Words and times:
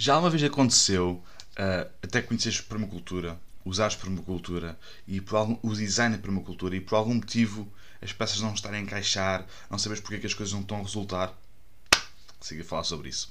Já 0.00 0.16
uma 0.16 0.30
vez 0.30 0.42
aconteceu 0.42 1.22
uh, 1.58 1.90
até 2.02 2.22
conheceres 2.22 2.58
permacultura, 2.58 3.38
usares 3.66 3.94
permacultura 3.94 4.78
e 5.06 5.20
por 5.20 5.36
algum, 5.36 5.58
o 5.62 5.74
design 5.74 6.16
de 6.16 6.22
permacultura 6.22 6.74
e 6.74 6.80
por 6.80 6.96
algum 6.96 7.16
motivo 7.16 7.70
as 8.00 8.10
peças 8.10 8.40
não 8.40 8.54
estarem 8.54 8.80
a 8.80 8.82
encaixar, 8.82 9.44
não 9.68 9.76
sabes 9.76 10.00
porque 10.00 10.14
é 10.14 10.18
que 10.18 10.26
as 10.26 10.32
coisas 10.32 10.54
não 10.54 10.62
estão 10.62 10.78
a 10.78 10.82
resultar? 10.84 11.38
Siga 12.40 12.62
a 12.62 12.64
falar 12.64 12.84
sobre 12.84 13.10
isso. 13.10 13.30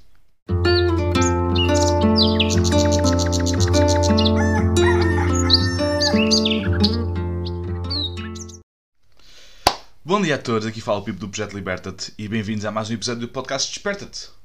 Bom 10.06 10.22
dia 10.22 10.36
a 10.36 10.38
todos, 10.38 10.68
aqui 10.68 10.82
fala 10.82 11.00
o 11.00 11.04
Pipo 11.04 11.18
do 11.18 11.30
Projeto 11.30 11.56
Liberta-te 11.56 12.14
e 12.16 12.28
bem-vindos 12.28 12.64
a 12.64 12.70
mais 12.70 12.92
um 12.92 12.94
episódio 12.94 13.22
do 13.22 13.28
podcast 13.28 13.74
Desperta-te. 13.74 14.39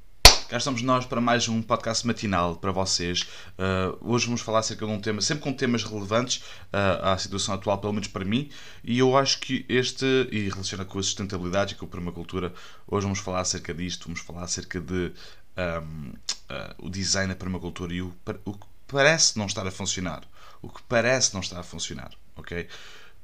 Cá 0.49 0.59
estamos 0.59 0.83
nós 0.83 1.07
para 1.07 1.23
mais 1.23 1.49
um 1.49 1.63
podcast 1.63 2.07
matinal 2.07 2.57
para 2.57 2.71
vocês. 2.71 3.23
Uh, 3.59 3.97
hoje 4.13 4.27
vamos 4.27 4.43
falar 4.43 4.59
acerca 4.59 4.85
de 4.85 4.93
um 4.93 5.01
tema, 5.01 5.23
sempre 5.23 5.43
com 5.43 5.53
temas 5.55 5.85
relevantes 5.85 6.43
uh, 6.73 7.03
à 7.03 7.17
situação 7.17 7.55
atual, 7.55 7.79
pelo 7.79 7.95
menos 7.95 8.09
para 8.09 8.27
mim, 8.27 8.51
e 8.85 8.99
eu 8.99 9.17
acho 9.17 9.41
que 9.41 9.65
este, 9.71 10.05
e 10.31 10.51
relaciona 10.51 10.85
com 10.85 10.99
a 10.99 11.03
sustentabilidade 11.03 11.73
e 11.73 11.77
com 11.77 11.87
a 11.87 11.89
permacultura, 11.89 12.53
hoje 12.87 13.05
vamos 13.05 13.21
falar 13.21 13.41
acerca 13.41 13.73
disto, 13.73 14.05
vamos 14.05 14.21
falar 14.21 14.43
acerca 14.43 14.79
de 14.79 15.13
um, 15.57 16.11
uh, 16.11 16.87
o 16.87 16.91
design 16.91 17.33
da 17.33 17.37
permacultura 17.37 17.95
e 17.95 18.03
o, 18.03 18.15
o 18.45 18.53
que 18.53 18.67
parece 18.87 19.39
não 19.39 19.47
estar 19.47 19.67
a 19.67 19.71
funcionar. 19.71 20.25
O 20.61 20.69
que 20.69 20.83
parece 20.83 21.33
não 21.33 21.41
estar 21.41 21.59
a 21.59 21.63
funcionar, 21.63 22.11
ok? 22.37 22.69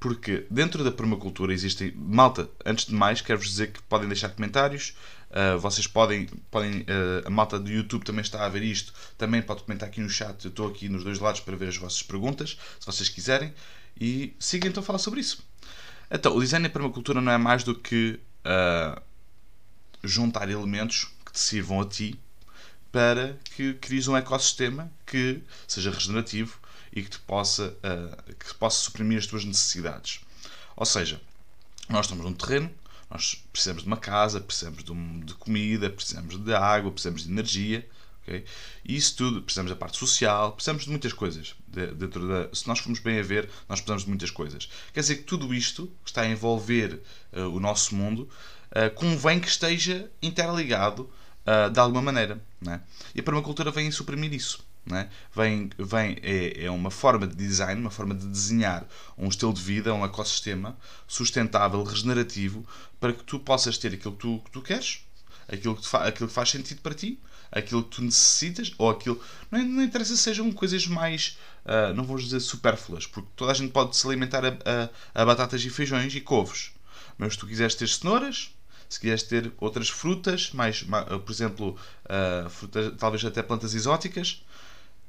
Porque 0.01 0.47
dentro 0.51 0.83
da 0.83 0.91
permacultura 0.91 1.53
existem. 1.53 1.93
Malta, 1.95 2.49
antes 2.65 2.87
de 2.87 2.95
mais, 2.95 3.21
quero-vos 3.21 3.47
dizer 3.47 3.71
que 3.71 3.83
podem 3.83 4.09
deixar 4.09 4.31
comentários. 4.31 4.97
Uh, 5.31 5.59
vocês 5.59 5.87
podem. 5.87 6.27
podem 6.51 6.81
uh, 6.81 7.27
a 7.27 7.31
malta 7.31 7.61
do 7.61 7.71
YouTube 7.71 8.03
também 8.03 8.23
está 8.23 8.45
a 8.45 8.49
ver 8.49 8.63
isto. 8.63 8.95
Também 9.19 9.43
pode 9.43 9.63
comentar 9.63 9.91
aqui 9.91 10.01
no 10.01 10.09
chat. 10.09 10.43
Eu 10.43 10.49
estou 10.49 10.67
aqui 10.67 10.89
nos 10.89 11.05
dois 11.05 11.19
lados 11.19 11.41
para 11.41 11.55
ver 11.55 11.69
as 11.69 11.77
vossas 11.77 12.03
perguntas, 12.03 12.59
se 12.81 12.87
vocês 12.87 13.11
quiserem. 13.11 13.53
E 14.01 14.35
siga 14.39 14.67
então 14.67 14.83
a 14.83 14.87
falar 14.87 14.99
sobre 14.99 15.21
isso. 15.21 15.45
Então, 16.11 16.35
o 16.35 16.41
design 16.41 16.67
da 16.67 16.73
permacultura 16.73 17.21
não 17.21 17.31
é 17.31 17.39
mais 17.39 17.63
do 17.63 17.75
que 17.75 18.19
uh, 18.45 19.01
juntar 20.03 20.49
elementos 20.49 21.13
que 21.27 21.33
te 21.33 21.39
sirvam 21.39 21.83
a 21.83 21.85
ti 21.85 22.19
para 22.91 23.39
que 23.55 23.75
cries 23.75 24.09
um 24.09 24.17
ecossistema 24.17 24.91
que 25.07 25.43
seja 25.69 25.91
regenerativo 25.91 26.59
e 26.93 27.03
que 27.03 27.11
te 27.11 27.19
possa, 27.21 27.69
uh, 27.69 28.35
que 28.35 28.55
possa 28.55 28.83
suprimir 28.83 29.19
as 29.19 29.27
tuas 29.27 29.45
necessidades. 29.45 30.21
Ou 30.77 30.87
seja, 30.87 31.21
nós 31.89 32.07
estamos 32.07 32.25
num 32.25 32.33
terreno, 32.33 32.71
nós 33.11 33.45
precisamos 33.53 33.83
de 33.83 33.89
uma 33.89 33.97
casa, 33.97 34.41
precisamos 34.41 34.85
de, 34.85 34.93
um, 34.93 35.21
de 35.21 35.35
comida, 35.35 35.91
precisamos 35.91 36.39
de 36.39 36.55
água, 36.55 36.93
precisamos 36.93 37.25
de 37.25 37.31
energia. 37.31 37.87
Okay? 38.23 38.45
E 38.85 38.97
isso 38.97 39.17
tudo, 39.17 39.43
precisamos 39.43 39.71
da 39.71 39.77
parte 39.77 39.99
social, 39.99 40.53
precisamos 40.53 40.85
de 40.85 40.91
muitas 40.91 41.13
coisas. 41.13 41.55
De, 41.67 41.89
dentro 41.89 42.29
da, 42.29 42.55
se 42.55 42.69
nós 42.69 42.79
formos 42.79 43.01
bem 43.01 43.19
a 43.19 43.23
ver, 43.23 43.51
nós 43.69 43.81
precisamos 43.81 44.05
de 44.05 44.09
muitas 44.09 44.31
coisas. 44.31 44.69
Quer 44.93 45.01
dizer 45.01 45.17
que 45.17 45.23
tudo 45.25 45.53
isto 45.53 45.87
que 46.05 46.11
está 46.11 46.23
a 46.23 46.29
envolver 46.29 47.03
uh, 47.33 47.41
o 47.49 47.59
nosso 47.59 47.95
mundo 47.97 48.29
uh, 48.71 48.95
convém 48.95 49.41
que 49.41 49.49
esteja 49.49 50.09
interligado 50.23 51.11
uh, 51.47 51.71
de 51.71 51.81
alguma 51.81 52.03
maneira. 52.03 52.41
Né? 52.61 52.81
E 53.15 53.21
a 53.21 53.23
permacultura 53.23 53.73
vem 53.73 53.91
suprimir 53.91 54.33
isso. 54.33 54.65
É? 54.93 55.09
Vem, 55.35 55.71
vem, 55.79 56.17
é, 56.23 56.65
é 56.65 56.71
uma 56.71 56.91
forma 56.91 57.27
de 57.27 57.37
design, 57.37 57.81
uma 57.81 57.91
forma 57.91 58.15
de 58.15 58.27
desenhar 58.27 58.87
um 59.17 59.29
estilo 59.29 59.53
de 59.53 59.61
vida, 59.61 59.95
um 59.95 60.05
ecossistema 60.05 60.77
sustentável, 61.07 61.83
regenerativo, 61.85 62.67
para 62.99 63.13
que 63.13 63.23
tu 63.23 63.39
possas 63.39 63.79
ter 63.79 63.95
aquilo 63.95 64.15
que 64.15 64.21
tu, 64.21 64.43
que 64.45 64.51
tu 64.51 64.63
queres, 64.63 65.05
aquilo 65.49 65.77
que, 65.77 65.97
aquilo 65.97 66.29
que 66.29 66.35
faz 66.35 66.51
sentido 66.51 66.81
para 66.81 66.95
ti, 66.95 67.21
aquilo 67.53 67.85
que 67.85 67.97
tu 67.97 68.03
necessitas, 68.03 68.73
ou 68.79 68.91
aquilo. 68.91 69.21
Não, 69.51 69.63
não 69.63 69.83
interessa 69.83 70.17
se 70.17 70.23
sejam 70.23 70.51
coisas 70.53 70.87
mais. 70.87 71.39
Uh, 71.65 71.95
não 71.95 72.05
vou 72.05 72.17
dizer 72.17 72.41
supérfluas, 72.41 73.07
porque 73.07 73.29
toda 73.37 73.53
a 73.53 73.55
gente 73.55 73.71
pode 73.73 73.97
se 73.97 74.07
alimentar 74.07 74.45
a, 74.45 74.49
a, 75.15 75.23
a 75.23 75.27
batatas 75.27 75.63
e 75.63 75.71
feijões 75.71 76.15
e 76.15 76.21
couves. 76.21 76.73
Mas 77.19 77.35
se 77.35 77.39
tu 77.39 77.47
quiseres 77.47 77.75
ter 77.75 77.89
cenouras, 77.89 78.55
se 78.89 78.99
quiseres 78.99 79.23
ter 79.23 79.53
outras 79.59 79.89
frutas, 79.89 80.51
mais 80.53 80.83
por 80.83 81.31
exemplo, 81.31 81.77
uh, 82.07 82.49
frutas, 82.49 82.95
talvez 82.99 83.25
até 83.25 83.43
plantas 83.43 83.75
exóticas, 83.75 84.43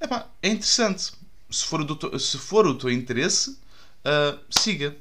Epá, 0.02 0.28
é 0.42 0.50
interessante. 0.50 1.12
Se 1.50 1.64
for, 1.66 1.82
o 1.82 1.96
teu, 1.96 2.18
se 2.20 2.38
for 2.38 2.66
o 2.66 2.76
teu 2.76 2.90
interesse, 2.90 3.52
uh, 3.52 4.40
siga. 4.50 4.98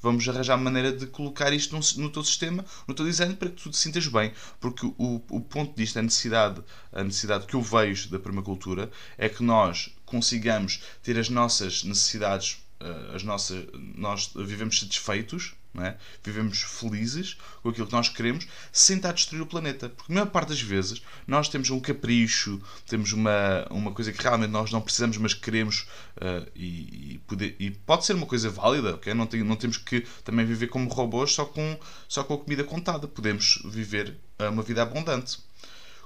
Vamos 0.00 0.28
arranjar 0.28 0.56
maneira 0.56 0.92
de 0.92 1.06
colocar 1.06 1.52
isto 1.52 1.76
no, 1.76 2.02
no, 2.02 2.10
teu 2.10 2.24
sistema, 2.24 2.64
no 2.88 2.92
teu 2.92 3.06
design, 3.06 3.36
para 3.36 3.48
que 3.48 3.62
tu 3.62 3.70
te 3.70 3.76
sintas 3.76 4.06
bem. 4.08 4.32
Porque 4.60 4.84
o, 4.84 5.22
o 5.30 5.40
ponto 5.40 5.76
disto, 5.76 5.98
a 5.98 6.02
necessidade, 6.02 6.60
a 6.92 7.04
necessidade 7.04 7.46
que 7.46 7.54
eu 7.54 7.62
vejo 7.62 8.10
da 8.10 8.18
permacultura, 8.18 8.90
é 9.16 9.28
que 9.28 9.44
nós 9.44 9.94
consigamos 10.04 10.82
ter 11.04 11.16
as 11.16 11.28
nossas 11.28 11.84
necessidades, 11.84 12.60
uh, 12.80 13.14
as 13.14 13.22
nossas, 13.22 13.64
nós 13.94 14.32
vivemos 14.34 14.80
satisfeitos 14.80 15.54
é? 15.80 15.96
Vivemos 16.22 16.60
felizes 16.62 17.38
com 17.62 17.70
aquilo 17.70 17.86
que 17.86 17.92
nós 17.92 18.08
queremos 18.08 18.46
sem 18.70 18.96
estar 18.96 19.08
a 19.08 19.12
destruir 19.12 19.40
o 19.40 19.46
planeta. 19.46 19.88
Porque 19.88 20.12
a 20.12 20.14
maior 20.14 20.26
parte 20.26 20.48
das 20.48 20.60
vezes 20.60 21.02
nós 21.26 21.48
temos 21.48 21.70
um 21.70 21.80
capricho, 21.80 22.60
temos 22.86 23.12
uma, 23.12 23.66
uma 23.70 23.92
coisa 23.92 24.12
que 24.12 24.22
realmente 24.22 24.50
nós 24.50 24.70
não 24.70 24.82
precisamos, 24.82 25.16
mas 25.16 25.32
queremos 25.32 25.86
uh, 26.16 26.46
e, 26.54 27.14
e, 27.14 27.18
poder, 27.26 27.56
e 27.58 27.70
pode 27.70 28.04
ser 28.04 28.14
uma 28.14 28.26
coisa 28.26 28.50
válida, 28.50 28.94
okay? 28.96 29.14
não, 29.14 29.26
tem, 29.26 29.42
não 29.42 29.56
temos 29.56 29.78
que 29.78 30.02
também 30.24 30.44
viver 30.44 30.66
como 30.66 30.90
robôs 30.90 31.32
só 31.32 31.46
com, 31.46 31.78
só 32.06 32.22
com 32.22 32.34
a 32.34 32.38
comida 32.38 32.64
contada. 32.64 33.08
Podemos 33.08 33.62
viver 33.64 34.18
uh, 34.40 34.50
uma 34.50 34.62
vida 34.62 34.82
abundante. 34.82 35.38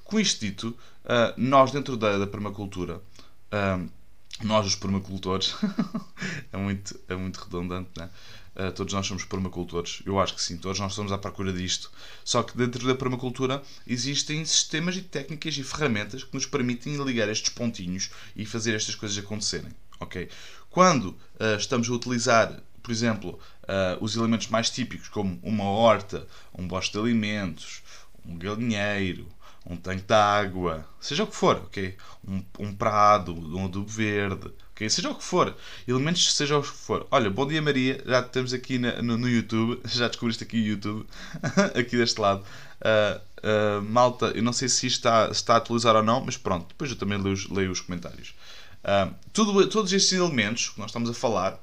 Com 0.04 0.20
isto 0.20 0.40
dito, 0.40 0.68
uh, 1.04 1.34
nós 1.36 1.72
dentro 1.72 1.96
da, 1.96 2.18
da 2.18 2.26
permacultura 2.26 3.02
nós 4.42 4.66
os 4.66 4.74
permacultores 4.74 5.54
é 6.52 6.56
muito 6.56 6.98
é 7.08 7.16
muito 7.16 7.36
redundante 7.38 7.88
né? 7.96 8.10
Uh, 8.56 8.72
todos 8.72 8.94
nós 8.94 9.06
somos 9.06 9.24
permacultores. 9.24 10.02
Eu 10.06 10.18
acho 10.18 10.34
que 10.34 10.42
sim, 10.42 10.56
todos 10.56 10.80
nós 10.80 10.92
estamos 10.92 11.12
à 11.12 11.18
procura 11.18 11.52
disto. 11.52 11.92
Só 12.24 12.42
que 12.42 12.56
dentro 12.56 12.86
da 12.86 12.94
permacultura 12.94 13.62
existem 13.86 14.42
sistemas 14.46 14.96
e 14.96 15.02
técnicas 15.02 15.58
e 15.58 15.62
ferramentas 15.62 16.24
que 16.24 16.32
nos 16.32 16.46
permitem 16.46 16.96
ligar 17.04 17.28
estes 17.28 17.50
pontinhos 17.50 18.10
e 18.34 18.46
fazer 18.46 18.74
estas 18.74 18.94
coisas 18.94 19.18
acontecerem. 19.18 19.70
ok? 20.00 20.28
Quando 20.70 21.08
uh, 21.08 21.56
estamos 21.58 21.88
a 21.88 21.92
utilizar, 21.92 22.62
por 22.82 22.90
exemplo, 22.90 23.38
uh, 23.64 24.02
os 24.02 24.16
elementos 24.16 24.48
mais 24.48 24.70
típicos, 24.70 25.08
como 25.08 25.38
uma 25.42 25.64
horta, 25.64 26.26
um 26.56 26.66
bosque 26.66 26.92
de 26.92 26.98
alimentos, 26.98 27.82
um 28.24 28.38
galinheiro, 28.38 29.28
um 29.68 29.76
tanque 29.76 30.02
de 30.02 30.14
água, 30.14 30.86
seja 31.00 31.24
o 31.24 31.26
que 31.26 31.34
for, 31.34 31.56
ok? 31.56 31.96
Um, 32.26 32.44
um 32.60 32.74
prado, 32.74 33.34
um 33.34 33.64
adubo 33.64 33.88
verde, 33.88 34.52
ok? 34.70 34.88
Seja 34.88 35.10
o 35.10 35.14
que 35.14 35.24
for, 35.24 35.56
elementos, 35.88 36.34
seja 36.34 36.56
o 36.56 36.62
que 36.62 36.68
for. 36.68 37.06
Olha, 37.10 37.28
bom 37.28 37.46
dia 37.46 37.60
Maria, 37.60 38.00
já 38.06 38.22
temos 38.22 38.52
aqui 38.52 38.78
na, 38.78 39.02
no, 39.02 39.18
no, 39.18 39.28
YouTube, 39.28 39.80
já 39.86 40.06
descobriste 40.06 40.44
aqui 40.44 40.56
o 40.56 40.64
YouTube, 40.64 41.06
aqui 41.78 41.96
deste 41.96 42.20
lado. 42.20 42.44
Uh, 42.80 43.20
uh, 43.78 43.82
malta, 43.82 44.26
eu 44.26 44.42
não 44.42 44.52
sei 44.52 44.68
se 44.68 44.86
está, 44.86 45.28
está 45.30 45.54
a 45.54 45.56
atualizar 45.56 45.96
ou 45.96 46.02
não, 46.02 46.24
mas 46.24 46.36
pronto, 46.36 46.68
depois 46.68 46.90
eu 46.90 46.96
também 46.96 47.20
leio 47.20 47.34
os, 47.34 47.48
leio 47.50 47.70
os 47.72 47.80
comentários. 47.80 48.34
Uh, 48.84 49.12
tudo, 49.32 49.66
todos 49.68 49.92
estes 49.92 50.12
elementos 50.12 50.68
que 50.68 50.78
nós 50.78 50.90
estamos 50.90 51.10
a 51.10 51.14
falar 51.14 51.60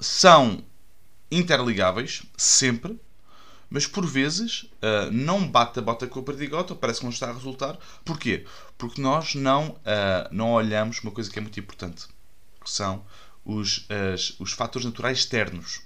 são 0.00 0.62
interligáveis, 1.30 2.22
sempre, 2.36 2.98
mas 3.68 3.86
por 3.86 4.06
vezes 4.06 4.62
uh, 4.62 5.10
não 5.10 5.46
bate 5.48 5.78
a 5.78 5.82
bota 5.82 6.06
com 6.06 6.20
a 6.20 6.22
perdigota, 6.22 6.74
parece 6.74 7.00
que 7.00 7.06
não 7.06 7.12
está 7.12 7.30
a 7.30 7.32
resultar. 7.32 7.78
Porquê? 8.04 8.46
Porque 8.78 9.00
nós 9.00 9.34
não, 9.34 9.70
uh, 9.70 10.28
não 10.30 10.52
olhamos 10.52 11.00
uma 11.00 11.10
coisa 11.10 11.30
que 11.30 11.38
é 11.38 11.42
muito 11.42 11.58
importante, 11.58 12.06
que 12.62 12.70
são 12.70 13.04
os, 13.44 13.86
as, 13.88 14.38
os 14.38 14.52
fatores 14.52 14.84
naturais 14.84 15.18
externos. 15.18 15.82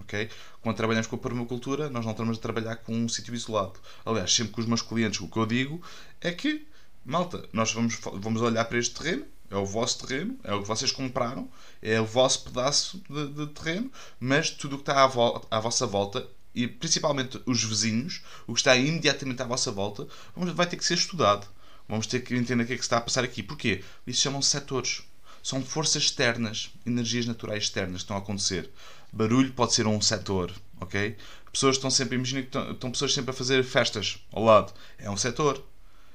Okay? 0.00 0.30
Quando 0.60 0.76
trabalhamos 0.76 1.06
com 1.06 1.16
a 1.16 1.18
permacultura, 1.18 1.90
nós 1.90 2.04
não 2.04 2.12
estamos 2.12 2.38
a 2.38 2.40
trabalhar 2.40 2.76
com 2.76 2.94
um 2.94 3.08
sítio 3.08 3.34
isolado. 3.34 3.74
Aliás, 4.04 4.32
sempre 4.32 4.52
com 4.52 4.60
os 4.60 4.66
meus 4.66 4.82
clientes, 4.82 5.20
o 5.20 5.28
que 5.28 5.36
eu 5.36 5.46
digo 5.46 5.82
é 6.20 6.32
que, 6.32 6.66
malta, 7.04 7.46
nós 7.52 7.72
vamos, 7.72 7.98
vamos 8.14 8.40
olhar 8.42 8.64
para 8.64 8.78
este 8.78 8.94
terreno, 8.94 9.26
é 9.50 9.56
o 9.56 9.66
vosso 9.66 10.06
terreno, 10.06 10.38
é 10.44 10.54
o 10.54 10.62
que 10.62 10.68
vocês 10.68 10.90
compraram, 10.90 11.48
é 11.82 12.00
o 12.00 12.06
vosso 12.06 12.44
pedaço 12.44 13.02
de, 13.08 13.28
de 13.28 13.46
terreno, 13.48 13.92
mas 14.18 14.50
tudo 14.50 14.76
o 14.76 14.78
que 14.78 14.90
está 14.90 15.02
à, 15.02 15.56
à 15.56 15.60
vossa 15.60 15.86
volta 15.86 16.26
e 16.54 16.66
principalmente 16.66 17.40
os 17.46 17.64
vizinhos, 17.64 18.22
o 18.46 18.54
que 18.54 18.60
está 18.60 18.76
imediatamente 18.76 19.42
à 19.42 19.46
vossa 19.46 19.70
volta, 19.70 20.06
vai 20.36 20.66
ter 20.66 20.76
que 20.76 20.84
ser 20.84 20.94
estudado. 20.94 21.46
Vamos 21.88 22.06
ter 22.06 22.20
que 22.20 22.34
entender 22.34 22.64
o 22.64 22.66
que 22.66 22.72
é 22.74 22.76
que 22.76 22.82
está 22.82 22.98
a 22.98 23.00
passar 23.00 23.24
aqui. 23.24 23.42
Porquê? 23.42 23.82
Isso 24.06 24.22
chamam-se 24.22 24.50
setores. 24.50 25.02
São 25.42 25.62
forças 25.62 26.04
externas, 26.04 26.70
energias 26.86 27.26
naturais 27.26 27.64
externas 27.64 27.96
que 27.96 28.04
estão 28.04 28.16
a 28.16 28.20
acontecer. 28.20 28.70
Barulho 29.12 29.52
pode 29.52 29.74
ser 29.74 29.86
um 29.86 30.00
setor, 30.00 30.52
ok? 30.80 31.16
Pessoas 31.52 31.76
estão 31.76 31.90
sempre, 31.90 32.16
imagina 32.16 32.40
que 32.42 32.48
estão, 32.48 32.72
estão 32.72 32.90
pessoas 32.90 33.12
sempre 33.12 33.30
a 33.30 33.34
fazer 33.34 33.62
festas 33.64 34.18
ao 34.32 34.44
lado. 34.44 34.72
É 34.98 35.10
um 35.10 35.16
setor. 35.16 35.62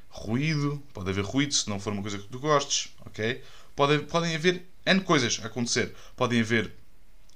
Ruído, 0.10 0.82
pode 0.94 1.10
haver 1.10 1.24
ruído 1.24 1.54
se 1.54 1.70
não 1.70 1.80
for 1.80 1.94
uma 1.94 2.02
coisa 2.02 2.18
que 2.18 2.28
tu 2.28 2.40
gostes, 2.40 2.92
ok? 3.06 3.44
Pode, 3.76 4.00
podem 4.06 4.36
haver 4.36 4.66
N 4.84 5.02
coisas 5.02 5.40
a 5.44 5.48
acontecer. 5.48 5.94
Podem 6.16 6.42
haver 6.42 6.74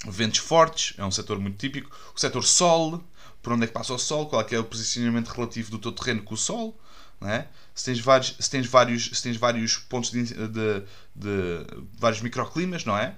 ventos 0.05 0.39
fortes, 0.39 0.93
é 0.97 1.05
um 1.05 1.11
setor 1.11 1.39
muito 1.39 1.57
típico. 1.57 1.95
O 2.15 2.19
setor 2.19 2.43
sol, 2.43 3.03
por 3.41 3.53
onde 3.53 3.65
é 3.65 3.67
que 3.67 3.73
passa 3.73 3.93
o 3.93 3.99
sol, 3.99 4.27
qual 4.27 4.41
é, 4.41 4.55
é 4.55 4.59
o 4.59 4.63
posicionamento 4.63 5.29
relativo 5.29 5.71
do 5.71 5.79
teu 5.79 5.91
terreno 5.91 6.23
com 6.23 6.33
o 6.33 6.37
sol. 6.37 6.79
não 7.19 7.29
é? 7.29 7.47
se 7.73 7.85
tens 7.85 7.99
vários, 7.99 8.35
se 8.39 8.49
tens 8.49 8.67
vários, 8.67 9.05
se 9.05 9.23
tens 9.23 9.37
vários 9.37 9.77
pontos 9.77 10.11
de, 10.11 10.23
de, 10.23 10.83
de 11.15 11.65
vários 11.97 12.21
microclimas, 12.21 12.85
não 12.85 12.97
é? 12.97 13.15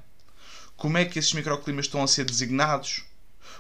Como 0.75 0.97
é 0.97 1.05
que 1.05 1.19
esses 1.19 1.33
microclimas 1.33 1.85
estão 1.85 2.03
a 2.03 2.07
ser 2.07 2.25
designados? 2.25 3.03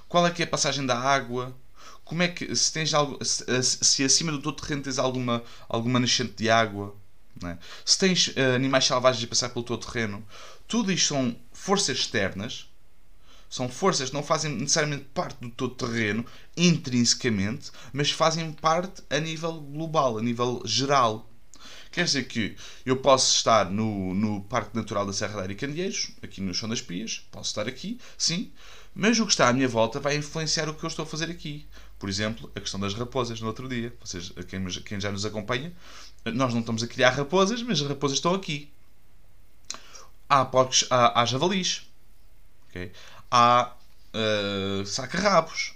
Qual 0.07 0.25
é 0.25 0.31
que 0.31 0.41
é 0.41 0.45
a 0.45 0.49
passagem 0.49 0.85
da 0.85 0.97
água? 0.97 1.55
Como 2.03 2.21
é 2.21 2.27
que 2.27 2.55
se 2.55 2.71
tens 2.71 2.93
algo, 2.93 3.23
se, 3.23 3.45
se 3.63 4.03
acima 4.03 4.31
do 4.31 4.41
teu 4.41 4.51
terreno 4.51 4.83
tens 4.83 4.99
alguma 4.99 5.43
alguma 5.69 5.99
nascente 5.99 6.33
de 6.33 6.49
água, 6.49 6.95
é? 7.43 7.57
se 7.85 7.97
tens 7.97 8.27
uh, 8.27 8.55
animais 8.55 8.85
selvagens 8.85 9.23
a 9.23 9.27
passar 9.27 9.49
pelo 9.49 9.65
teu 9.65 9.77
terreno, 9.77 10.25
tudo 10.67 10.91
isto 10.91 11.09
são 11.09 11.35
forças 11.51 11.97
externas 11.97 12.69
são 13.53 13.69
forças 13.69 14.09
que 14.09 14.15
não 14.15 14.23
fazem 14.23 14.51
necessariamente 14.51 15.05
parte 15.13 15.37
do 15.39 15.47
teu 15.47 15.69
terreno 15.69 16.25
intrinsecamente, 16.57 17.69
mas 17.93 18.09
fazem 18.09 18.51
parte 18.51 19.03
a 19.11 19.19
nível 19.19 19.61
global, 19.61 20.17
a 20.17 20.23
nível 20.23 20.63
geral. 20.65 21.29
Quer 21.91 22.05
dizer 22.05 22.23
que 22.23 22.55
eu 22.83 22.97
posso 22.97 23.35
estar 23.35 23.69
no, 23.69 24.15
no 24.15 24.41
Parque 24.45 24.75
Natural 24.75 25.05
da 25.05 25.13
Serra 25.13 25.35
da 25.35 25.41
Área 25.43 25.55
Candeeiros, 25.55 26.09
aqui 26.23 26.41
no 26.41 26.51
Chão 26.51 26.67
das 26.67 26.81
Pias, 26.81 27.27
posso 27.31 27.51
estar 27.51 27.67
aqui, 27.67 27.99
sim, 28.17 28.51
mas 28.95 29.19
o 29.19 29.25
que 29.27 29.33
está 29.33 29.47
à 29.47 29.53
minha 29.53 29.67
volta 29.67 29.99
vai 29.99 30.15
influenciar 30.17 30.67
o 30.67 30.73
que 30.73 30.83
eu 30.83 30.87
estou 30.87 31.03
a 31.03 31.05
fazer 31.05 31.29
aqui. 31.29 31.67
Por 31.99 32.09
exemplo, 32.09 32.51
a 32.55 32.59
questão 32.59 32.79
das 32.79 32.95
raposas 32.95 33.39
no 33.39 33.45
outro 33.45 33.69
dia. 33.69 33.95
Vocês, 34.03 34.33
quem, 34.47 34.65
quem 34.65 34.99
já 34.99 35.11
nos 35.11 35.27
acompanha, 35.27 35.71
nós 36.25 36.55
não 36.55 36.61
estamos 36.61 36.81
a 36.81 36.87
criar 36.87 37.11
raposas, 37.11 37.61
mas 37.61 37.79
as 37.79 37.87
raposas 37.87 38.17
estão 38.17 38.33
aqui. 38.33 38.71
Há, 40.27 40.43
porcos, 40.43 40.87
há, 40.89 41.21
há 41.21 41.25
javalis. 41.27 41.83
Okay? 42.73 42.91
Há 43.33 43.73
uh, 44.13 44.85
saca-rabos. 44.85 45.73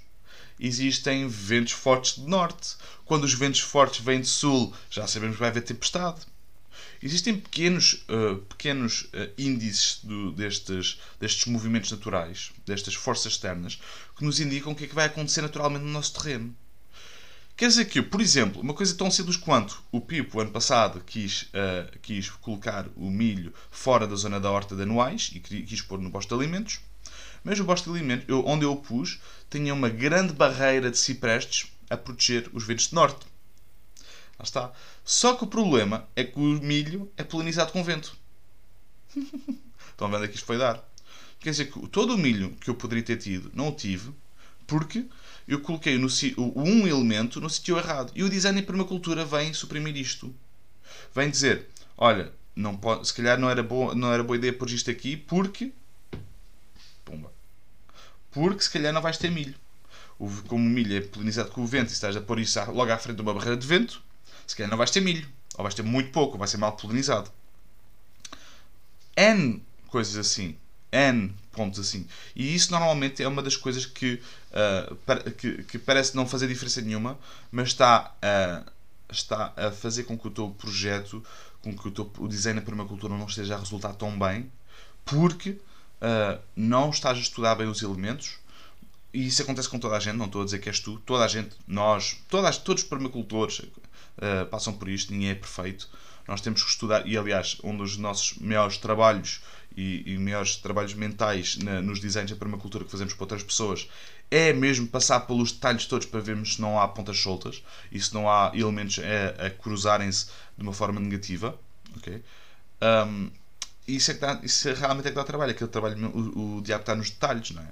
Existem 0.59 1.27
ventos 1.27 1.73
fortes 1.73 2.15
de 2.15 2.29
norte. 2.29 2.75
Quando 3.03 3.23
os 3.23 3.33
ventos 3.33 3.61
fortes 3.61 4.05
vêm 4.05 4.21
de 4.21 4.27
sul, 4.27 4.71
já 4.91 5.07
sabemos 5.07 5.35
que 5.35 5.39
vai 5.39 5.49
haver 5.49 5.63
tempestade. 5.63 6.21
Existem 7.01 7.35
pequenos, 7.35 8.05
uh, 8.09 8.37
pequenos 8.49 9.03
uh, 9.05 9.31
índices 9.37 9.99
do, 10.03 10.31
destes, 10.33 10.99
destes 11.19 11.45
movimentos 11.47 11.91
naturais, 11.91 12.51
destas 12.65 12.93
forças 12.93 13.33
externas, 13.33 13.79
que 14.15 14.23
nos 14.23 14.39
indicam 14.39 14.71
o 14.71 14.75
que 14.75 14.83
é 14.83 14.87
que 14.87 14.95
vai 14.95 15.05
acontecer 15.05 15.41
naturalmente 15.41 15.83
no 15.83 15.91
nosso 15.91 16.13
terreno. 16.13 16.55
Quer 17.55 17.69
dizer 17.69 17.85
que, 17.85 18.03
por 18.03 18.21
exemplo, 18.21 18.61
uma 18.61 18.73
coisa 18.73 18.93
tão 18.95 19.09
simples 19.09 19.35
quanto 19.35 19.81
o 19.91 19.99
Pipo, 19.99 20.39
ano 20.39 20.51
passado, 20.51 21.01
quis, 21.03 21.43
uh, 21.43 21.99
quis 22.03 22.29
colocar 22.29 22.87
o 22.95 23.09
milho 23.09 23.51
fora 23.71 24.05
da 24.05 24.15
zona 24.15 24.39
da 24.39 24.51
horta 24.51 24.75
de 24.75 24.83
anuais 24.83 25.31
e 25.33 25.39
quis 25.39 25.81
pôr 25.81 25.99
no 25.99 26.11
posto 26.11 26.29
de 26.29 26.43
alimentos, 26.43 26.81
mas 27.47 27.61
o 27.61 27.63
bosque 27.63 27.89
de 27.89 27.95
alimentos, 27.95 28.27
eu, 28.27 28.45
onde 28.45 28.65
eu 28.65 28.73
o 28.73 28.75
pus, 28.75 29.21
tinha 29.49 29.73
uma 29.73 29.87
grande 29.87 30.33
barreira 30.33 30.91
de 30.91 30.97
ciprestes 30.97 31.71
a 31.89 31.95
proteger 31.95 32.49
os 32.51 32.65
ventos 32.65 32.89
de 32.89 32.95
norte. 32.95 33.25
Lá 34.37 34.43
está. 34.43 34.73
Só 35.05 35.33
que 35.33 35.45
o 35.45 35.47
problema 35.47 36.05
é 36.13 36.25
que 36.25 36.37
o 36.37 36.41
milho 36.41 37.09
é 37.15 37.23
polinizado 37.23 37.71
com 37.71 37.81
vento. 37.81 38.17
Estão 39.15 40.11
vendo 40.11 40.27
que 40.27 40.35
isto 40.35 40.45
foi 40.45 40.57
dar? 40.57 40.83
Quer 41.39 41.51
dizer 41.51 41.71
que 41.71 41.87
todo 41.87 42.15
o 42.15 42.17
milho 42.17 42.51
que 42.59 42.69
eu 42.69 42.75
poderia 42.75 43.01
ter 43.01 43.15
tido, 43.15 43.49
não 43.53 43.69
o 43.69 43.71
tive, 43.71 44.11
porque 44.67 45.05
eu 45.47 45.61
coloquei 45.61 45.97
no, 45.97 46.09
um 46.53 46.85
elemento 46.85 47.39
no 47.39 47.49
sítio 47.49 47.77
errado. 47.77 48.11
E 48.13 48.25
o 48.25 48.29
design 48.29 48.59
em 48.59 48.63
permacultura 48.63 49.23
vem 49.23 49.53
suprimir 49.53 49.95
isto. 49.95 50.35
Vem 51.15 51.29
dizer, 51.29 51.69
olha, 51.97 52.33
não 52.53 52.75
pode, 52.75 53.07
se 53.07 53.13
calhar 53.13 53.39
não 53.39 53.49
era, 53.49 53.63
boa, 53.63 53.95
não 53.95 54.11
era 54.11 54.21
boa 54.21 54.35
ideia 54.35 54.51
pôr 54.51 54.69
isto 54.69 54.91
aqui, 54.91 55.15
porque... 55.15 55.71
Pumba 57.05 57.36
porque 58.31 58.61
se 58.61 58.69
calhar 58.69 58.93
não 58.93 59.01
vais 59.01 59.17
ter 59.17 59.31
milho. 59.31 59.55
Como 60.47 60.65
o 60.65 60.69
milho 60.69 60.97
é 60.97 61.01
polinizado 61.01 61.51
com 61.51 61.61
o 61.61 61.67
vento 61.67 61.89
e 61.89 61.93
estás 61.93 62.15
a 62.15 62.21
pôr 62.21 62.39
isso 62.39 62.59
logo 62.71 62.91
à 62.91 62.97
frente 62.97 63.17
de 63.17 63.21
uma 63.21 63.33
barreira 63.33 63.57
de 63.57 63.67
vento, 63.67 64.01
se 64.45 64.55
calhar 64.55 64.69
não 64.69 64.77
vais 64.77 64.91
ter 64.91 65.01
milho. 65.01 65.27
Ou 65.57 65.63
vais 65.63 65.75
ter 65.75 65.83
muito 65.83 66.11
pouco, 66.11 66.33
ou 66.33 66.39
vai 66.39 66.47
ser 66.47 66.57
mal 66.57 66.73
polinizado. 66.73 67.31
N 69.15 69.61
coisas 69.87 70.15
assim. 70.17 70.55
N 70.91 71.33
pontos 71.51 71.79
assim. 71.79 72.07
E 72.35 72.53
isso 72.53 72.71
normalmente 72.71 73.23
é 73.23 73.27
uma 73.27 73.41
das 73.41 73.55
coisas 73.55 73.85
que, 73.85 74.21
uh, 74.51 75.31
que, 75.31 75.63
que, 75.63 75.79
parece 75.79 76.15
não 76.15 76.27
fazer 76.27 76.47
diferença 76.47 76.81
nenhuma, 76.81 77.17
mas 77.51 77.69
está 77.69 78.15
a, 78.21 78.63
está 79.11 79.53
a 79.57 79.71
fazer 79.71 80.03
com 80.03 80.17
que 80.17 80.27
o 80.27 80.31
teu 80.31 80.49
projeto, 80.51 81.23
com 81.61 81.75
que 81.75 81.87
o, 81.87 81.91
teu, 81.91 82.11
o 82.19 82.27
design 82.27 82.59
da 82.59 82.65
permacultura 82.65 83.17
não 83.17 83.25
esteja 83.25 83.55
a 83.55 83.59
resultar 83.59 83.93
tão 83.93 84.17
bem, 84.17 84.51
porque 85.03 85.57
uh, 86.01 86.41
não 86.55 86.89
estás 86.89 87.17
a 87.17 87.21
estudar 87.21 87.55
bem 87.55 87.67
os 87.67 87.81
elementos, 87.81 88.37
e 89.13 89.27
isso 89.27 89.41
acontece 89.41 89.69
com 89.69 89.79
toda 89.79 89.95
a 89.95 89.99
gente, 89.99 90.15
não 90.15 90.25
estou 90.25 90.41
a 90.41 90.45
dizer 90.45 90.59
que 90.59 90.69
és 90.69 90.79
tu, 90.79 90.99
toda 90.99 91.23
a 91.23 91.27
gente, 91.27 91.55
nós, 91.67 92.17
todas, 92.29 92.57
todos 92.57 92.83
os 92.83 92.89
permacultores 92.89 93.59
uh, 93.59 94.45
passam 94.49 94.73
por 94.73 94.89
isto, 94.89 95.11
ninguém 95.11 95.29
é 95.29 95.35
perfeito. 95.35 95.89
Nós 96.27 96.41
temos 96.41 96.61
que 96.61 96.69
estudar, 96.69 97.07
e 97.07 97.17
aliás, 97.17 97.57
um 97.63 97.75
dos 97.75 97.95
nossos 97.97 98.37
maiores 98.37 98.77
trabalhos 98.77 99.41
e, 99.75 100.13
e 100.13 100.17
maiores 100.17 100.57
trabalhos 100.57 100.93
mentais 100.93 101.57
na, 101.57 101.81
nos 101.81 101.99
desenhos 101.99 102.31
da 102.31 102.37
permacultura 102.37 102.83
que 102.83 102.91
fazemos 102.91 103.13
para 103.13 103.23
outras 103.23 103.43
pessoas 103.43 103.87
é 104.29 104.51
mesmo 104.51 104.87
passar 104.87 105.21
pelos 105.21 105.51
detalhes 105.51 105.85
todos 105.85 106.05
para 106.05 106.19
vermos 106.19 106.55
se 106.55 106.61
não 106.61 106.79
há 106.79 106.87
pontas 106.87 107.19
soltas 107.19 107.63
e 107.91 107.99
se 107.99 108.13
não 108.13 108.29
há 108.29 108.51
elementos 108.53 108.99
a, 108.99 109.45
a 109.45 109.49
cruzarem-se 109.49 110.25
de 110.57 110.63
uma 110.63 110.73
forma 110.73 110.99
negativa. 110.99 111.57
Okay? 111.97 112.21
Um, 112.81 113.31
isso, 113.87 114.11
é 114.11 114.13
que 114.13 114.19
dá, 114.19 114.39
isso 114.43 114.67
é 114.69 114.73
realmente 114.73 115.07
é 115.07 115.09
que 115.09 115.15
dá 115.15 115.23
trabalho. 115.23 115.51
Aquele 115.51 115.69
trabalho, 115.69 116.07
o, 116.09 116.57
o 116.57 116.61
diabo 116.61 116.81
está 116.81 116.95
nos 116.95 117.09
detalhes, 117.09 117.51
não 117.51 117.61
é? 117.61 117.69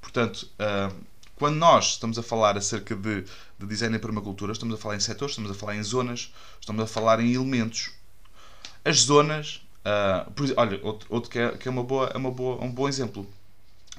Portanto, 0.00 0.48
uh, 0.58 0.94
quando 1.36 1.56
nós 1.56 1.90
estamos 1.90 2.18
a 2.18 2.22
falar 2.22 2.56
acerca 2.56 2.96
de, 2.96 3.24
de 3.58 3.66
design 3.66 3.96
em 3.96 4.00
permacultura, 4.00 4.52
estamos 4.52 4.74
a 4.74 4.78
falar 4.78 4.96
em 4.96 5.00
setores, 5.00 5.32
estamos 5.32 5.50
a 5.50 5.54
falar 5.54 5.76
em 5.76 5.82
zonas, 5.82 6.32
estamos 6.60 6.82
a 6.82 6.86
falar 6.86 7.20
em 7.20 7.32
elementos. 7.32 7.90
As 8.84 9.02
zonas, 9.02 9.62
uh, 9.84 10.30
por, 10.32 10.46
olha, 10.56 10.80
outro, 10.82 11.06
outro 11.10 11.30
que, 11.30 11.38
é, 11.38 11.50
que 11.56 11.68
é, 11.68 11.70
uma 11.70 11.84
boa, 11.84 12.10
é 12.14 12.16
uma 12.16 12.30
boa, 12.30 12.64
um 12.64 12.70
bom 12.70 12.88
exemplo. 12.88 13.28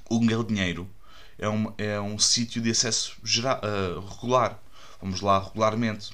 O 0.09 0.19
galinheiro 0.19 0.89
é 1.37 1.47
um, 1.47 1.73
é 1.77 1.99
um 2.01 2.17
sítio 2.17 2.61
de 2.61 2.71
acesso 2.71 3.15
geral, 3.23 3.61
uh, 3.63 3.99
regular. 3.99 4.59
Vamos 5.01 5.21
lá 5.21 5.39
regularmente 5.39 6.11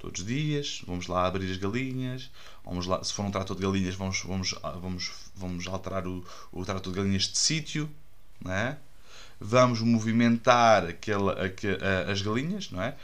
todos 0.00 0.20
os 0.20 0.26
dias, 0.26 0.82
vamos 0.86 1.06
lá 1.06 1.26
abrir 1.26 1.50
as 1.50 1.56
galinhas, 1.56 2.30
vamos 2.64 2.86
lá, 2.86 3.04
se 3.04 3.12
for 3.12 3.24
um 3.24 3.30
trator 3.30 3.56
de 3.56 3.62
galinhas, 3.62 3.94
vamos, 3.94 4.22
vamos, 4.22 4.54
vamos, 4.80 5.12
vamos 5.36 5.66
alterar 5.68 6.06
o, 6.06 6.24
o 6.50 6.64
trator 6.64 6.92
de 6.92 6.98
galinhas 6.98 7.24
de 7.24 7.38
sítio, 7.38 7.88
não 8.42 8.52
é? 8.52 8.78
vamos 9.40 9.80
movimentar 9.80 10.84
aquela, 10.84 11.34
as 12.06 12.20
galinhas, 12.20 12.70
não 12.70 12.82
é? 12.82 12.94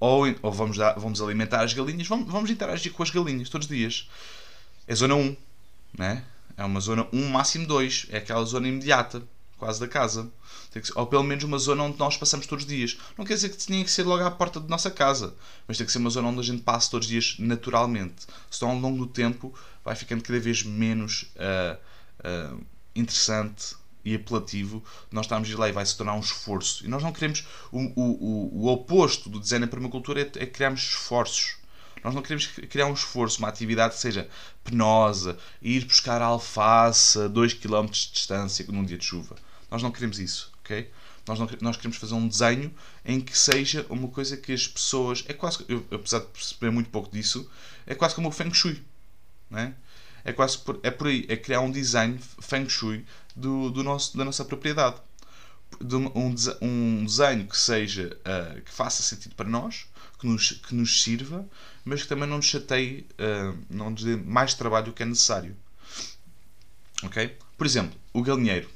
Ou, 0.00 0.24
ou 0.40 0.52
vamos, 0.52 0.78
dar, 0.78 0.94
vamos 0.94 1.20
alimentar 1.20 1.62
as 1.62 1.74
galinhas, 1.74 2.06
vamos, 2.08 2.32
vamos 2.32 2.50
interagir 2.50 2.92
com 2.92 3.02
as 3.02 3.10
galinhas 3.10 3.50
todos 3.50 3.68
os 3.68 3.76
dias. 3.76 4.08
É 4.88 4.94
zona 4.94 5.14
1, 5.14 5.36
não 5.98 6.06
é? 6.06 6.24
É 6.56 6.64
uma 6.64 6.80
zona 6.80 7.06
1, 7.12 7.28
máximo 7.28 7.66
2, 7.66 8.06
é 8.10 8.18
aquela 8.18 8.44
zona 8.44 8.68
imediata, 8.68 9.22
quase 9.62 9.78
da 9.78 9.86
casa. 9.86 10.28
Ser, 10.72 10.82
ou 10.96 11.06
pelo 11.06 11.22
menos 11.22 11.44
uma 11.44 11.56
zona 11.56 11.84
onde 11.84 11.96
nós 11.96 12.16
passamos 12.16 12.46
todos 12.46 12.64
os 12.64 12.68
dias. 12.68 12.98
Não 13.16 13.24
quer 13.24 13.34
dizer 13.34 13.48
que 13.50 13.64
tenha 13.64 13.84
que 13.84 13.90
ser 13.90 14.02
logo 14.02 14.24
à 14.24 14.30
porta 14.30 14.58
da 14.58 14.66
nossa 14.66 14.90
casa, 14.90 15.34
mas 15.68 15.78
tem 15.78 15.86
que 15.86 15.92
ser 15.92 15.98
uma 15.98 16.10
zona 16.10 16.26
onde 16.26 16.40
a 16.40 16.42
gente 16.42 16.62
passa 16.62 16.90
todos 16.90 17.06
os 17.06 17.10
dias 17.10 17.36
naturalmente. 17.38 18.26
Senão, 18.50 18.72
ao 18.72 18.78
longo 18.78 18.98
do 18.98 19.06
tempo, 19.06 19.54
vai 19.84 19.94
ficando 19.94 20.20
cada 20.24 20.40
vez 20.40 20.64
menos 20.64 21.30
uh, 21.36 21.78
uh, 22.56 22.66
interessante 22.96 23.76
e 24.04 24.16
apelativo 24.16 24.82
nós 25.12 25.26
estamos 25.26 25.48
lá 25.54 25.68
e 25.68 25.72
vai 25.72 25.86
se 25.86 25.96
tornar 25.96 26.14
um 26.14 26.20
esforço. 26.20 26.84
E 26.84 26.88
nós 26.88 27.04
não 27.04 27.12
queremos. 27.12 27.46
O, 27.70 27.78
o, 27.94 28.64
o, 28.64 28.66
oposto 28.66 29.30
do 29.30 29.38
design 29.38 29.64
da 29.64 29.70
permacultura 29.70 30.22
é, 30.22 30.42
é 30.42 30.46
criarmos 30.46 30.80
esforços. 30.80 31.54
Nós 32.02 32.16
não 32.16 32.22
queremos 32.22 32.48
criar 32.48 32.86
um 32.86 32.94
esforço, 32.94 33.38
uma 33.38 33.46
atividade 33.46 33.94
que 33.94 34.00
seja 34.00 34.28
penosa, 34.64 35.38
ir 35.60 35.84
buscar 35.84 36.20
alface 36.20 37.16
a 37.20 37.28
2 37.28 37.54
km 37.54 37.86
de 37.86 38.10
distância 38.10 38.66
num 38.68 38.84
dia 38.84 38.98
de 38.98 39.04
chuva. 39.04 39.36
Nós 39.72 39.82
não 39.82 39.90
queremos 39.90 40.20
isso 40.20 40.52
ok? 40.62 40.90
Nós, 41.26 41.38
não, 41.38 41.48
nós 41.60 41.76
queremos 41.76 41.98
fazer 41.98 42.14
um 42.14 42.26
desenho 42.26 42.72
em 43.04 43.20
que 43.20 43.36
seja 43.36 43.86
uma 43.88 44.08
coisa 44.08 44.36
que 44.36 44.52
as 44.52 44.66
pessoas. 44.66 45.24
É 45.28 45.32
quase. 45.32 45.64
Eu, 45.68 45.84
apesar 45.90 46.20
de 46.20 46.26
perceber 46.26 46.70
muito 46.70 46.90
pouco 46.90 47.10
disso, 47.12 47.48
é 47.86 47.94
quase 47.94 48.14
como 48.14 48.28
o 48.28 48.32
Feng 48.32 48.52
Shui. 48.52 48.82
Não 49.50 49.58
é? 49.58 49.74
É, 50.24 50.32
quase 50.32 50.58
por, 50.58 50.80
é 50.82 50.90
por 50.90 51.08
aí. 51.08 51.26
É 51.28 51.36
criar 51.36 51.60
um 51.60 51.70
design 51.70 52.18
Feng 52.40 52.68
Shui 52.68 53.04
do, 53.36 53.70
do 53.70 53.82
nosso, 53.82 54.16
da 54.16 54.24
nossa 54.24 54.44
propriedade. 54.44 54.96
De 55.80 55.96
um, 55.96 56.12
um 56.60 57.04
desenho 57.04 57.46
que 57.46 57.56
seja. 57.56 58.16
Uh, 58.20 58.60
que 58.62 58.70
faça 58.72 59.02
sentido 59.02 59.34
para 59.34 59.48
nós, 59.48 59.86
que 60.18 60.26
nos, 60.26 60.52
que 60.52 60.74
nos 60.74 61.02
sirva, 61.02 61.46
mas 61.84 62.02
que 62.02 62.08
também 62.08 62.28
não 62.28 62.36
nos 62.36 62.46
chateie, 62.46 63.06
uh, 63.12 63.58
não 63.70 63.90
nos 63.90 64.02
dê 64.02 64.16
mais 64.16 64.54
trabalho 64.54 64.86
do 64.86 64.92
que 64.92 65.02
é 65.02 65.06
necessário. 65.06 65.56
Ok? 67.02 67.36
Por 67.56 67.66
exemplo, 67.66 67.98
o 68.12 68.22
galinheiro. 68.22 68.68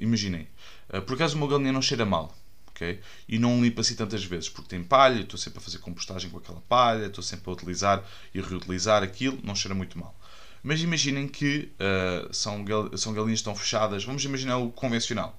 Imaginem 0.00 0.48
eh, 0.88 1.00
por 1.00 1.14
acaso 1.14 1.36
o 1.36 1.38
meu 1.38 1.48
galinheiro 1.48 1.74
não 1.74 1.82
cheira 1.82 2.04
mal. 2.04 2.34
Okay? 2.70 3.00
E 3.28 3.38
não 3.38 3.62
limpa 3.62 3.82
assim 3.82 3.94
tantas 3.94 4.24
vezes, 4.24 4.48
porque 4.48 4.68
tem 4.68 4.82
palha, 4.82 5.20
estou 5.20 5.38
sempre 5.38 5.60
a 5.60 5.62
fazer 5.62 5.78
compostagem 5.78 6.28
com 6.28 6.38
aquela 6.38 6.60
palha, 6.62 7.06
estou 7.06 7.22
sempre 7.22 7.48
a 7.48 7.52
utilizar 7.52 8.04
e 8.34 8.40
reutilizar 8.40 9.02
aquilo, 9.02 9.38
não 9.44 9.54
cheira 9.54 9.74
muito 9.74 9.96
mal. 9.96 10.18
Mas 10.62 10.80
imaginem 10.80 11.28
que 11.28 11.70
uh, 11.78 12.34
são, 12.34 12.64
gal 12.64 12.96
são 12.96 13.12
galinhas 13.12 13.40
que 13.40 13.42
estão 13.42 13.54
fechadas, 13.54 14.04
vamos 14.04 14.24
imaginar 14.24 14.58
o 14.58 14.72
convencional. 14.72 15.38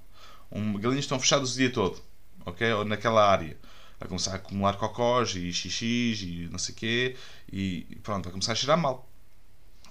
Um, 0.50 0.74
galinhas 0.78 1.04
estão 1.04 1.20
fechadas 1.20 1.54
o 1.54 1.58
dia 1.58 1.70
todo, 1.70 2.00
ok? 2.46 2.72
Ou 2.72 2.84
naquela 2.86 3.28
área. 3.30 3.56
vai 4.00 4.08
começar 4.08 4.32
a 4.32 4.36
acumular 4.36 4.74
cocós 4.74 5.34
e 5.34 5.52
xixis 5.52 6.22
e 6.22 6.48
não 6.50 6.58
sei 6.58 6.74
o 6.74 6.78
quê, 6.78 7.16
e 7.52 7.98
pronto, 8.02 8.24
vai 8.24 8.32
começar 8.32 8.52
a 8.52 8.54
cheirar 8.54 8.78
mal. 8.78 9.06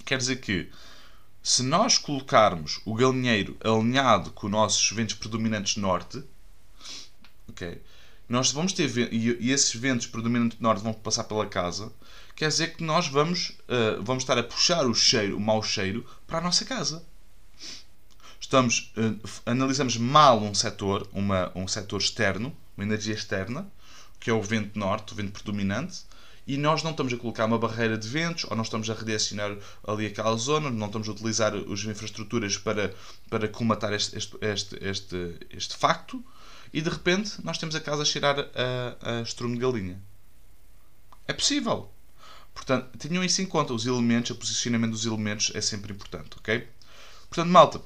Quer 0.05 0.17
dizer 0.17 0.37
que 0.37 0.69
se 1.45 1.61
nós 1.61 1.99
colocarmos 1.99 2.81
o 2.85 2.95
galinheiro 2.95 3.55
alinhado 3.63 4.31
com 4.31 4.47
os 4.47 4.51
nossos 4.51 4.89
ventos 4.89 5.13
predominantes 5.13 5.77
norte, 5.77 6.23
ok, 7.47 7.79
nós 8.27 8.51
vamos 8.51 8.73
ter 8.73 8.89
e, 9.13 9.51
esses 9.51 9.75
ventos 9.75 10.07
predominantes 10.07 10.59
norte 10.59 10.81
vão 10.81 10.91
passar 10.91 11.25
pela 11.25 11.45
casa, 11.45 11.93
quer 12.35 12.47
dizer 12.47 12.75
que 12.75 12.83
nós 12.83 13.07
vamos, 13.07 13.49
uh, 13.69 14.01
vamos 14.01 14.23
estar 14.23 14.39
a 14.39 14.43
puxar 14.43 14.87
o 14.87 14.95
cheiro, 14.95 15.37
o 15.37 15.39
mau 15.39 15.61
cheiro, 15.61 16.03
para 16.25 16.39
a 16.39 16.41
nossa 16.41 16.65
casa. 16.65 17.05
Estamos, 18.41 18.91
uh, 18.97 19.29
analisamos 19.45 19.97
mal 19.97 20.41
um 20.41 20.55
setor, 20.55 21.07
uma, 21.13 21.51
um 21.53 21.67
setor 21.67 22.01
externo, 22.01 22.57
uma 22.75 22.85
energia 22.87 23.13
externa, 23.13 23.71
que 24.19 24.31
é 24.31 24.33
o 24.33 24.41
vento 24.41 24.79
norte, 24.79 25.13
o 25.13 25.15
vento 25.15 25.31
predominante, 25.31 26.05
e 26.47 26.57
nós 26.57 26.83
não 26.83 26.91
estamos 26.91 27.13
a 27.13 27.17
colocar 27.17 27.45
uma 27.45 27.57
barreira 27.57 27.97
de 27.97 28.07
ventos, 28.07 28.45
ou 28.45 28.55
não 28.55 28.63
estamos 28.63 28.89
a 28.89 28.93
redirecionar 28.93 29.57
ali 29.87 30.05
aquela 30.05 30.35
zona, 30.37 30.69
não 30.69 30.87
estamos 30.87 31.07
a 31.07 31.11
utilizar 31.11 31.53
as 31.55 31.83
infraestruturas 31.83 32.57
para, 32.57 32.93
para 33.29 33.47
colmatar 33.47 33.93
este, 33.93 34.17
este, 34.17 34.37
este, 34.41 34.77
este, 34.81 35.39
este 35.49 35.75
facto, 35.75 36.23
e 36.73 36.81
de 36.81 36.89
repente 36.89 37.43
nós 37.43 37.57
temos 37.57 37.75
a 37.75 37.79
casa 37.79 38.03
a 38.03 38.05
cheirar 38.05 38.37
a, 38.39 39.17
a 39.17 39.21
estrume 39.21 39.55
de 39.55 39.61
galinha. 39.61 40.01
É 41.27 41.33
possível. 41.33 41.91
Portanto, 42.53 42.97
tenham 42.97 43.23
isso 43.23 43.41
em 43.41 43.45
conta. 43.45 43.73
Os 43.73 43.85
elementos, 43.85 44.31
o 44.31 44.35
posicionamento 44.35 44.91
dos 44.91 45.05
elementos 45.05 45.51
é 45.55 45.61
sempre 45.61 45.91
importante, 45.91 46.37
ok? 46.37 46.67
Portanto, 47.29 47.49
malta, 47.49 47.81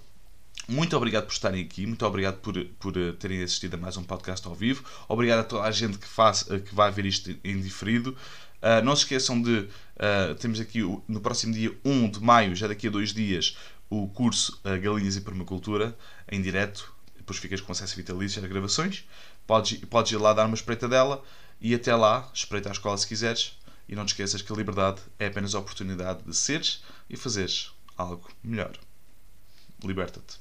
muito 0.67 0.95
obrigado 0.95 1.25
por 1.25 1.33
estarem 1.33 1.63
aqui, 1.63 1.87
muito 1.87 2.05
obrigado 2.05 2.37
por, 2.41 2.63
por 2.79 2.95
eh, 2.95 3.11
terem 3.13 3.41
assistido 3.41 3.73
a 3.73 3.77
mais 3.77 3.97
um 3.97 4.03
podcast 4.03 4.47
ao 4.47 4.53
vivo. 4.53 4.83
Obrigado 5.07 5.39
a 5.39 5.43
toda 5.43 5.63
a 5.63 5.71
gente 5.71 5.97
que, 5.97 6.07
faz, 6.07 6.45
eh, 6.51 6.59
que 6.59 6.75
vai 6.75 6.91
ver 6.91 7.05
isto 7.05 7.35
em 7.43 7.59
diferido. 7.59 8.15
Uh, 8.61 8.83
não 8.83 8.95
se 8.95 9.03
esqueçam 9.03 9.41
de. 9.41 9.67
Uh, 9.95 10.35
temos 10.39 10.59
aqui 10.59 10.81
no 11.07 11.21
próximo 11.21 11.53
dia 11.53 11.75
1 11.83 12.11
de 12.11 12.21
maio, 12.21 12.55
já 12.55 12.67
daqui 12.67 12.87
a 12.87 12.89
dois 12.89 13.13
dias, 13.13 13.57
o 13.89 14.07
curso 14.07 14.59
uh, 14.65 14.79
Galinhas 14.79 15.15
e 15.15 15.21
Permacultura, 15.21 15.97
em 16.29 16.41
direto. 16.41 16.93
Depois 17.17 17.39
ficas 17.39 17.61
com 17.61 17.71
acesso 17.71 17.95
vitalício 17.95 18.41
às 18.41 18.49
gravações. 18.49 19.05
Podes, 19.45 19.77
podes 19.85 20.11
ir 20.11 20.17
lá 20.17 20.33
dar 20.33 20.45
uma 20.45 20.55
espreita 20.55 20.87
dela 20.87 21.23
e 21.61 21.73
até 21.73 21.95
lá, 21.95 22.29
espreita 22.33 22.69
a 22.69 22.71
escola 22.71 22.97
se 22.97 23.07
quiseres. 23.07 23.57
E 23.87 23.95
não 23.95 24.05
te 24.05 24.09
esqueças 24.09 24.41
que 24.41 24.53
a 24.53 24.55
liberdade 24.55 25.01
é 25.17 25.27
apenas 25.27 25.55
a 25.55 25.59
oportunidade 25.59 26.23
de 26.23 26.35
seres 26.35 26.83
e 27.09 27.17
fazeres 27.17 27.71
algo 27.97 28.29
melhor. 28.43 28.73
Liberta-te. 29.83 30.39